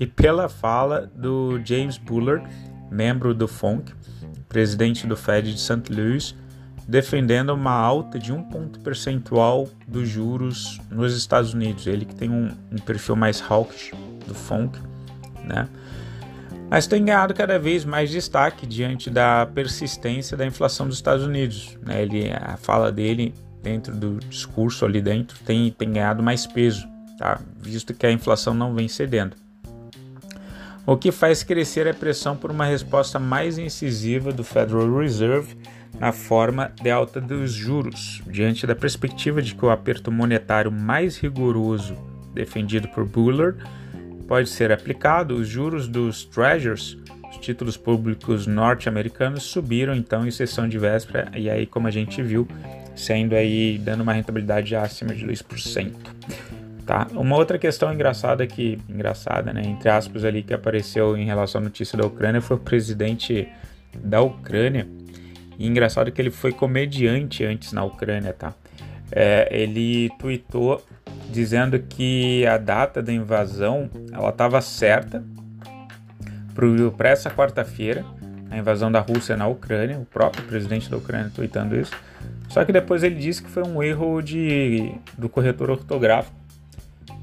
[0.00, 2.42] e pela fala do James Bullard,
[2.90, 3.92] membro do FONC,
[4.48, 5.92] presidente do Fed de St.
[5.92, 6.34] Louis,
[6.88, 11.86] defendendo uma alta de um ponto percentual dos juros nos Estados Unidos.
[11.86, 13.92] Ele que tem um, um perfil mais hawkish
[14.26, 14.78] do FONC,
[15.44, 15.68] né?
[16.70, 21.78] Mas tem ganhado cada vez mais destaque diante da persistência da inflação dos Estados Unidos.
[21.82, 22.02] Né?
[22.02, 26.86] Ele, a fala dele dentro do discurso ali dentro tem, tem ganhado mais peso,
[27.18, 27.40] tá?
[27.58, 29.36] visto que a inflação não vem cedendo.
[30.86, 35.56] O que faz crescer a pressão por uma resposta mais incisiva do Federal Reserve
[35.98, 41.18] na forma de alta dos juros, diante da perspectiva de que o aperto monetário mais
[41.18, 41.94] rigoroso
[42.32, 43.58] defendido por Bullard
[44.28, 46.98] pode ser aplicado, os juros dos Treasuries,
[47.30, 52.22] os títulos públicos norte-americanos, subiram então em sessão de véspera e aí, como a gente
[52.22, 52.46] viu,
[52.94, 55.92] sendo aí dando uma rentabilidade acima de 2%.
[56.84, 57.06] Tá?
[57.12, 61.64] Uma outra questão engraçada que engraçada, né, entre aspas ali que apareceu em relação à
[61.64, 63.48] notícia da Ucrânia foi o presidente
[63.94, 64.86] da Ucrânia.
[65.58, 68.54] E engraçado que ele foi comediante antes na Ucrânia, tá?
[69.10, 70.82] É, ele tweetou
[71.30, 75.22] dizendo que a data da invasão ela estava certa
[76.96, 78.04] para essa quarta-feira,
[78.50, 81.92] a invasão da Rússia na Ucrânia, o próprio presidente da Ucrânia tweetando isso.
[82.48, 86.36] Só que depois ele disse que foi um erro de, do corretor ortográfico.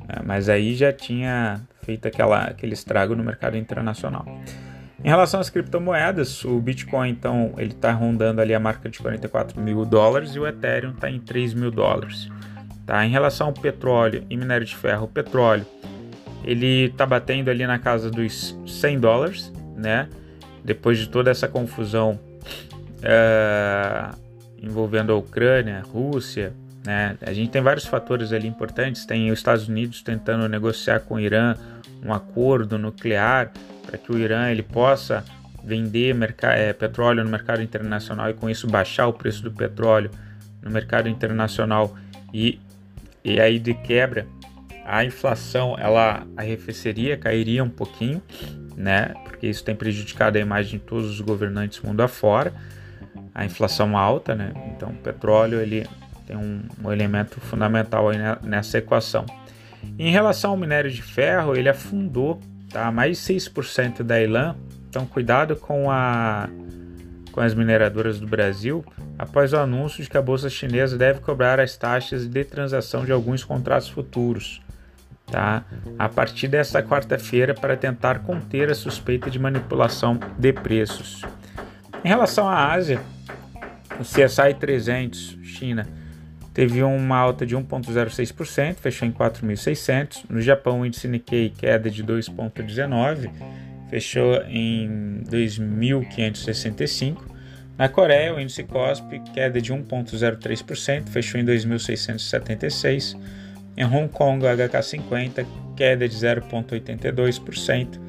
[0.07, 4.25] É, mas aí já tinha feito aquela, aquele estrago no mercado internacional.
[5.03, 9.59] Em relação às criptomoedas, o Bitcoin então ele está rondando ali a marca de 44
[9.59, 12.29] mil dólares e o Ethereum está em 3 mil dólares.
[12.85, 13.05] Tá?
[13.05, 15.65] Em relação ao petróleo e minério de ferro, o petróleo
[16.43, 20.07] ele está batendo ali na casa dos 100 dólares, né?
[20.63, 22.19] Depois de toda essa confusão
[23.01, 24.09] é,
[24.61, 26.53] envolvendo a Ucrânia, Rússia,
[26.85, 27.17] né?
[27.21, 29.05] A gente tem vários fatores ali importantes.
[29.05, 31.55] Tem os Estados Unidos tentando negociar com o Irã
[32.03, 33.51] um acordo nuclear
[33.85, 35.23] para que o Irã ele possa
[35.63, 40.11] vender é, petróleo no mercado internacional e com isso baixar o preço do petróleo
[40.61, 41.95] no mercado internacional
[42.31, 42.59] e
[43.25, 44.27] e aí de quebra
[44.85, 48.21] a inflação ela arrefeceria, cairia um pouquinho,
[48.77, 49.13] né?
[49.23, 52.53] Porque isso tem prejudicado a imagem de todos os governantes mundo afora.
[53.33, 54.53] A inflação alta, né?
[54.75, 55.87] Então o petróleo ele
[56.27, 59.25] tem um, um elemento fundamental aí nessa equação.
[59.97, 62.39] Em relação ao minério de ferro, ele afundou,
[62.69, 62.91] tá?
[62.91, 64.55] Mais de 6% da ILAN.
[64.87, 66.47] Então cuidado com a
[67.35, 68.81] com as mineradoras do Brasil
[69.19, 73.11] após o anúncio de que a bolsa chinesa deve cobrar as taxas de transação de
[73.11, 74.61] alguns contratos futuros,
[75.29, 75.65] tá?
[75.99, 81.23] A partir desta quarta-feira para tentar conter a suspeita de manipulação de preços.
[82.05, 83.01] Em relação à Ásia,
[83.99, 85.85] o CSI 300 China
[86.53, 90.23] teve uma alta de 1,06%, fechou em 4.600.
[90.29, 93.29] No Japão, o índice Nikkei queda de 2,19%,
[93.95, 97.15] fechou em 2.565.
[97.77, 103.17] Na Coreia, o índice COSP queda de 1,03%, fechou em 2.676.
[103.77, 105.45] Em Hong Kong, o HK50
[105.77, 107.99] queda de 0,82%,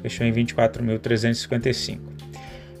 [0.00, 1.98] fechou em 24.355.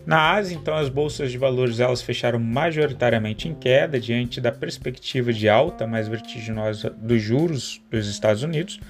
[0.06, 5.34] Na Ásia, então, as bolsas de valores elas fecharam majoritariamente em queda diante da perspectiva
[5.34, 8.80] de alta mais vertiginosa dos juros dos Estados Unidos.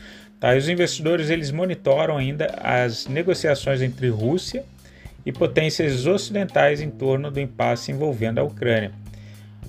[0.44, 0.54] Tá?
[0.54, 4.62] Os investidores eles monitoram ainda as negociações entre Rússia
[5.24, 8.92] e potências ocidentais em torno do impasse envolvendo a Ucrânia.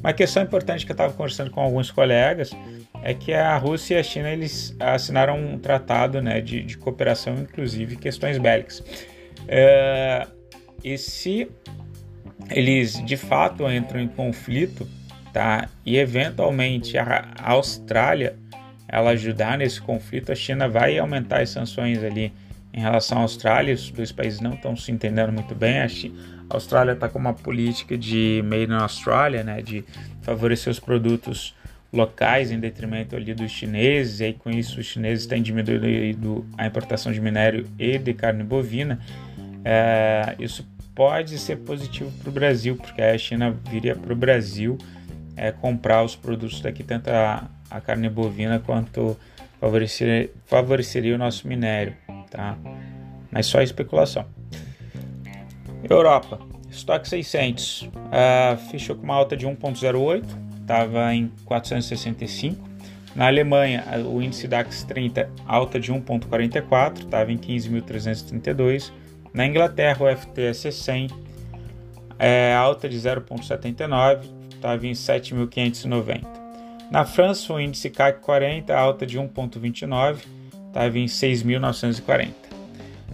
[0.01, 2.51] Uma questão importante que eu estava conversando com alguns colegas
[3.01, 7.36] é que a Rússia e a China eles assinaram um tratado né, de, de cooperação,
[7.36, 8.83] inclusive questões bélicas.
[9.48, 10.28] É,
[10.83, 11.48] e se
[12.50, 14.86] eles de fato entram em conflito,
[15.31, 15.69] tá?
[15.86, 18.36] E eventualmente a Austrália
[18.95, 22.31] ela ajudar nesse conflito, a China vai aumentar as sanções ali
[22.74, 23.74] em relação à Austrália.
[23.74, 25.80] Os dois países não estão se entendendo muito bem.
[25.80, 26.15] A, China,
[26.50, 29.62] a Austrália está com uma política de made in Australia, né?
[29.62, 29.83] De
[30.21, 31.53] favorecer os produtos
[31.92, 36.65] locais em detrimento ali dos chineses, e aí com isso os chineses têm diminuído a
[36.65, 39.00] importação de minério e de carne bovina.
[39.63, 44.77] É, isso pode ser positivo para o Brasil, porque a China viria para o Brasil
[45.36, 47.09] é, comprar os produtos daqui, tanto
[47.69, 49.17] a, carne bovina quanto
[49.59, 51.95] favorecer, favoreceria o nosso minério,
[52.29, 52.57] tá?
[53.31, 54.25] Mas só especulação.
[55.89, 56.39] Europa,
[56.69, 60.25] estoque 600, uh, fechou com uma alta de 1,08,
[60.62, 62.75] estava em 465.
[63.15, 68.91] Na Alemanha, o índice DAX 30 alta de 1,44, estava em 15.332.
[69.33, 71.07] Na Inglaterra, o FTSE 100
[72.19, 76.44] é, alta de 0,79, estava em 7.590.
[76.91, 80.17] Na França, o índice CAC 40 alta de 1,29,
[80.67, 82.31] estava em 6.940.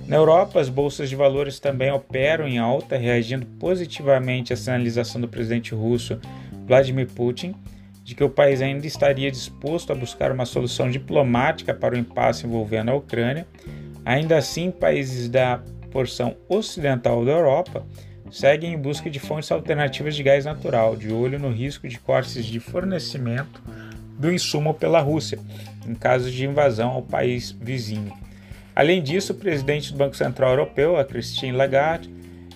[0.08, 5.28] Na Europa, as bolsas de valores também operam em alta, reagindo positivamente à sinalização do
[5.28, 6.20] presidente russo
[6.66, 7.56] Vladimir Putin
[8.04, 12.46] de que o país ainda estaria disposto a buscar uma solução diplomática para o impasse
[12.46, 13.48] envolvendo a Ucrânia.
[14.04, 17.86] Ainda assim, países da porção ocidental da Europa
[18.32, 22.46] seguem em busca de fontes alternativas de gás natural, de olho no risco de cortes
[22.46, 23.62] de fornecimento
[24.18, 25.38] do insumo pela Rússia,
[25.86, 28.14] em caso de invasão ao país vizinho.
[28.74, 32.10] Além disso, o presidente do Banco Central Europeu, a Christine Lagarde,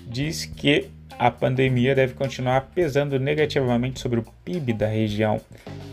[0.07, 0.87] diz que
[1.19, 5.41] a pandemia deve continuar pesando negativamente sobre o PIB da região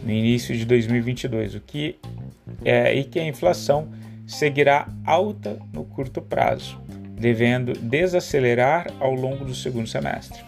[0.04, 1.96] no início de 2022, o que
[2.64, 3.88] é e que a inflação
[4.26, 6.80] seguirá alta no curto prazo
[7.22, 10.42] devendo desacelerar ao longo do segundo semestre.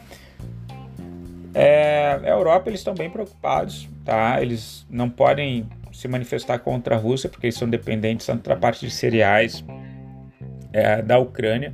[1.55, 4.43] É, a Europa eles estão bem preocupados, tá?
[4.43, 8.85] Eles não podem se manifestar contra a Rússia porque eles são dependentes tanto da parte
[8.85, 9.65] de cereais
[10.73, 11.73] é, da Ucrânia,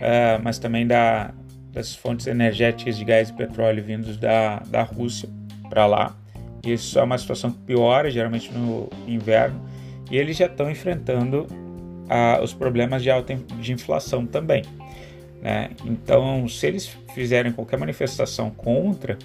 [0.00, 1.34] é, mas também da,
[1.70, 5.28] das fontes energéticas de gás e petróleo vindos da, da Rússia
[5.68, 6.16] para lá.
[6.64, 9.60] Isso é uma situação que piora geralmente no inverno
[10.10, 11.46] e eles já estão enfrentando
[12.42, 14.64] os problemas de alta de inflação também.
[15.40, 15.70] Né?
[15.84, 19.18] Então, se eles fizerem qualquer manifestação contra,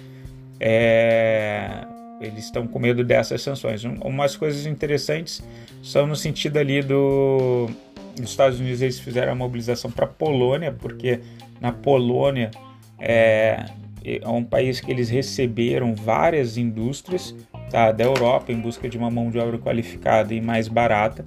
[0.58, 1.84] é,
[2.20, 3.84] eles estão com medo dessas sanções.
[3.84, 5.42] Um, umas coisas interessantes
[5.82, 7.68] são no sentido ali do
[8.16, 11.20] dos Estados Unidos eles fizeram a mobilização para a Polônia, porque
[11.60, 12.50] na Polônia
[12.98, 13.66] é,
[14.02, 17.34] é um país que eles receberam várias indústrias
[17.70, 21.26] tá, da Europa em busca de uma mão de obra qualificada e mais barata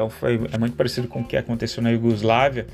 [0.00, 2.66] então foi, é muito parecido com o que aconteceu na Iugoslávia,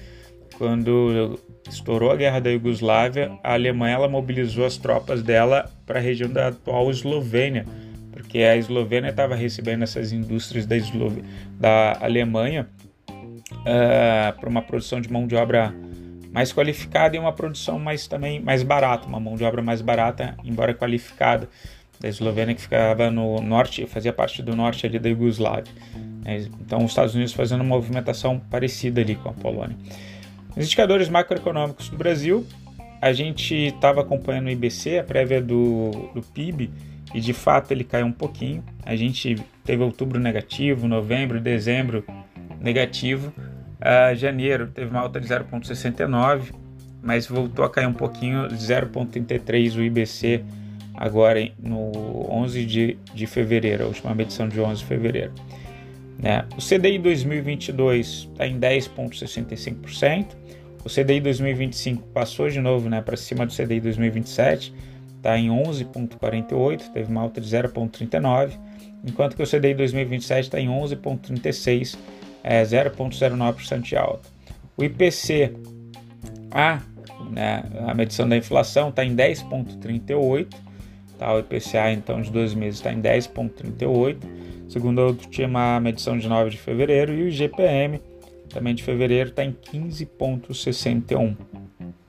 [0.56, 6.02] quando estourou a guerra da Iugoslávia, a Alemanha ela mobilizou as tropas dela para a
[6.02, 7.66] região da atual Eslovênia,
[8.12, 11.24] porque a Eslovênia estava recebendo essas indústrias da, Eslove...
[11.58, 12.68] da Alemanha
[13.10, 15.74] uh, para uma produção de mão de obra
[16.32, 20.36] mais qualificada e uma produção mais também mais barata, uma mão de obra mais barata,
[20.44, 21.48] embora qualificada,
[21.98, 25.72] da Eslovênia que ficava no norte, fazia parte do norte ali da Iugoslávia.
[26.26, 29.76] É, então, os Estados Unidos fazendo uma movimentação parecida ali com a Polônia.
[30.56, 32.44] Os indicadores macroeconômicos do Brasil,
[33.00, 36.68] a gente estava acompanhando o IBC, a prévia do, do PIB,
[37.14, 38.64] e de fato ele caiu um pouquinho.
[38.84, 42.04] A gente teve outubro negativo, novembro, dezembro
[42.60, 43.32] negativo.
[43.78, 46.52] Uh, janeiro teve uma alta de 0,69,
[47.00, 50.42] mas voltou a cair um pouquinho, 0,33 o IBC
[50.92, 51.92] agora no
[52.32, 55.32] 11 de, de fevereiro, a última medição de 11 de fevereiro.
[56.18, 56.44] Né?
[56.56, 60.26] O CDI 2022 está em 10,65%.
[60.84, 64.72] O CDI 2025 passou de novo né, para cima do CDI 2027,
[65.16, 68.52] está em 11,48%, teve uma alta de 0,39%,
[69.04, 71.98] enquanto que o CDI 2027 está em 11,36%,
[72.44, 74.28] é 0,09% de alta.
[74.76, 75.52] O IPC,
[76.52, 76.80] a,
[77.32, 80.46] né, a medição da inflação está em 10,38,
[81.18, 81.34] tá?
[81.34, 84.18] o IPCA então de dois meses está em 10,38,
[84.68, 88.00] segundo a última medição de 9 de fevereiro, e o IGPM
[88.48, 91.36] também de fevereiro está em 15,61.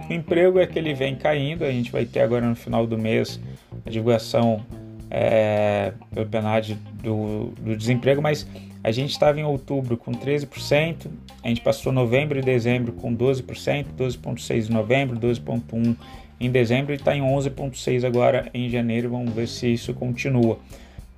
[0.10, 2.98] O emprego é que ele vem caindo, a gente vai ter agora no final do
[2.98, 3.40] mês
[3.86, 4.66] a divulgação
[5.10, 8.48] é, pelo PNAD do, do desemprego, mas
[8.84, 11.08] a gente estava em outubro com 13%,
[11.44, 15.98] a gente passou novembro e dezembro com 12%, 12,6% em novembro, 12,1%
[16.40, 19.10] em dezembro e está em 11,6% agora em janeiro.
[19.10, 20.60] Vamos ver se isso continua,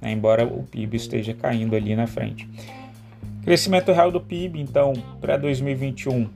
[0.01, 0.11] né?
[0.11, 2.47] embora o PIB esteja caindo ali na frente.
[3.43, 6.29] Crescimento real do PIB, então, para 2021,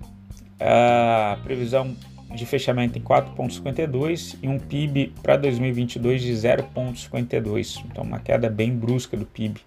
[0.60, 1.96] a previsão
[2.34, 7.84] de fechamento em 4,52 e um PIB para 2022 de 0,52.
[7.86, 9.62] Então, uma queda bem brusca do PIB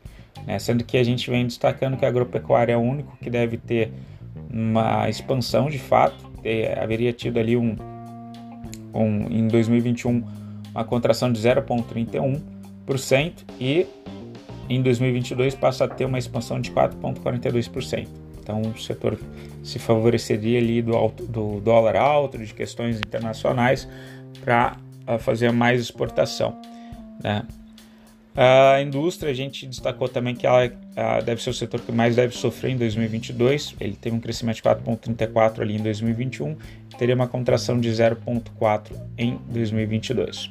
[0.46, 0.58] né?
[0.58, 3.92] sendo que a gente vem destacando que a agropecuária é o único que deve ter
[4.50, 7.76] uma expansão de fato, ter, haveria tido ali um,
[8.94, 10.22] um em 2021
[10.70, 12.42] uma contração de 0,31%
[13.60, 13.86] e
[14.68, 18.08] em 2022 passa a ter uma expansão de 4,42%.
[18.40, 19.18] Então o setor
[19.62, 23.88] se favoreceria ali do, alto, do dólar alto, de questões internacionais
[24.40, 24.76] para
[25.18, 26.60] fazer mais exportação.
[27.22, 27.42] Né?
[28.36, 30.70] A indústria, a gente destacou também que ela
[31.24, 33.74] deve ser o setor que mais deve sofrer em 2022.
[33.80, 36.54] Ele teve um crescimento de 4,34 ali em 2021,
[36.98, 40.50] teria uma contração de 0,4 em 2022.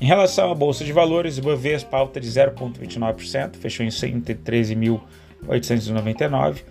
[0.00, 6.62] Em relação à bolsa de valores, o Bovespa alta de 0,29%, fechou em 113.899.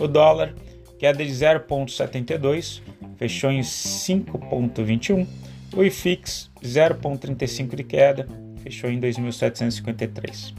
[0.00, 0.54] O dólar
[0.98, 2.82] queda de 0,72,
[3.16, 5.26] fechou em 5,21.
[5.74, 8.26] O IFIX 0,35 de queda,
[8.62, 10.54] fechou em 2.753.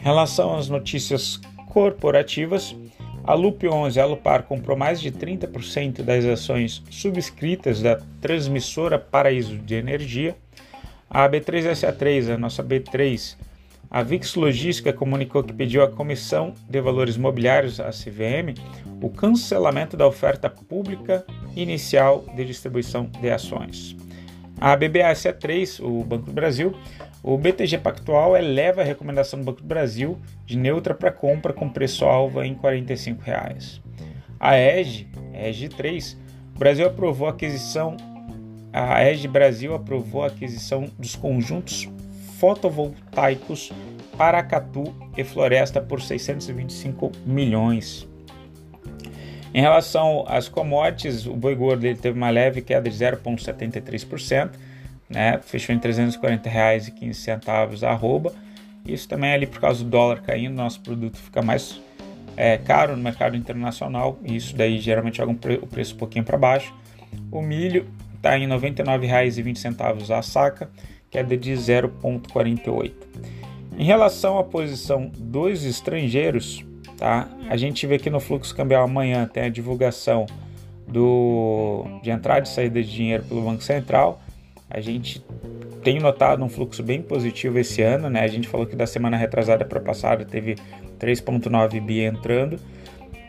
[0.00, 2.74] Em relação às notícias corporativas,
[3.24, 9.58] a Loop 11, a Lupar, comprou mais de 30% das ações subscritas da transmissora Paraíso
[9.58, 10.36] de Energia.
[11.08, 13.36] A B3SA3, a nossa B3,
[13.90, 18.58] a VIX Logística comunicou que pediu à Comissão de Valores Mobiliários, a CVM,
[19.00, 23.96] o cancelamento da oferta pública inicial de distribuição de ações.
[24.60, 26.74] A BBASA3, o Banco do Brasil,
[27.22, 31.68] o BTG Pactual eleva a recomendação do Banco do Brasil de neutra para compra com
[31.68, 33.80] preço-alvo em 45 reais.
[34.40, 36.18] A EG, EG 3,
[36.54, 37.96] o Brasil aprovou a aquisição,
[38.78, 41.88] a EG Brasil aprovou a aquisição dos conjuntos
[42.38, 43.72] fotovoltaicos
[44.18, 48.06] Paracatu e Floresta por 625 milhões.
[49.54, 54.50] Em relação às commodities, o boi gordo teve uma leve queda de 0,73%,
[55.08, 55.40] né?
[55.42, 58.34] Fechou em R$ 340,15 a arroba.
[58.84, 61.80] Isso também é ali por causa do dólar caindo, nosso produto fica mais
[62.36, 66.36] é, caro no mercado internacional e isso daí geralmente joga o preço um pouquinho para
[66.36, 66.74] baixo.
[67.32, 67.86] O milho
[68.26, 70.70] está em R$ 99,20 a saca,
[71.10, 72.92] queda de 0,48.
[73.78, 76.64] Em relação à posição dos estrangeiros,
[76.96, 77.28] tá?
[77.48, 80.26] A gente vê que no fluxo cambial amanhã tem a divulgação
[80.88, 84.20] do de entrada e saída de dinheiro pelo Banco Central
[84.68, 85.24] a gente
[85.82, 88.20] tem notado um fluxo bem positivo esse ano, né?
[88.20, 90.56] A gente falou que da semana retrasada para passada teve
[90.98, 92.58] 3.9 bi entrando,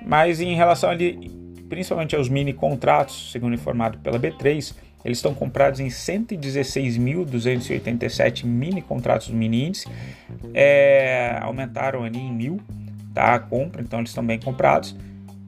[0.05, 1.31] mas em relação ali,
[1.69, 4.73] principalmente aos mini contratos, segundo informado pela B3,
[5.05, 9.87] eles estão comprados em 116.287 mini contratos do mini índice,
[10.53, 12.59] é, aumentaram ali em mil,
[13.13, 13.35] tá?
[13.35, 14.93] A compra, então eles estão bem comprados.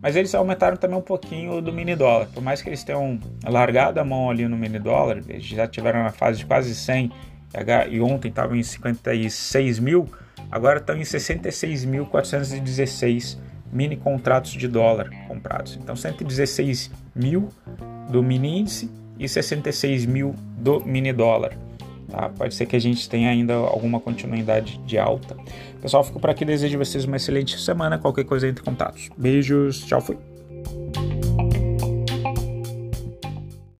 [0.01, 2.29] Mas eles aumentaram também um pouquinho do mini dólar.
[2.33, 6.01] Por mais que eles tenham largado a mão ali no mini dólar, eles já tiveram
[6.03, 7.11] na fase de quase 100
[7.89, 10.07] e ontem estavam em 56 mil,
[10.51, 13.37] agora estão em 66.416
[13.71, 15.79] mini contratos de dólar comprados.
[15.81, 17.49] Então 116 mil
[18.09, 21.57] do mini índice e 66 mil do mini dólar.
[22.09, 22.29] Tá?
[22.29, 25.37] Pode ser que a gente tenha ainda alguma continuidade de alta.
[25.81, 26.43] Pessoal, fico por aqui.
[26.43, 27.97] Desejo vocês uma excelente semana.
[27.99, 29.09] Qualquer coisa entre contatos.
[29.17, 29.85] Beijos.
[29.85, 30.17] Tchau, fui.